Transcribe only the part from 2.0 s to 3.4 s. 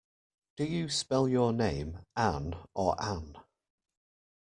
Ann or Anne?